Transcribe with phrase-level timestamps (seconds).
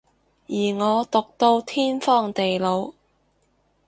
[0.47, 2.91] 而我毒到天荒地老